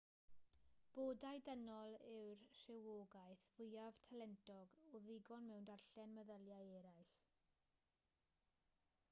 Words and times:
bodau 0.93 1.41
dynol 1.49 1.93
yw'r 2.13 2.41
rhywogaeth 2.61 3.43
fwyaf 3.51 4.01
talentog 4.09 4.75
o 4.89 5.03
ddigon 5.05 5.47
mewn 5.51 5.69
darllen 5.71 6.17
meddyliau 6.19 6.75
eraill 6.81 7.15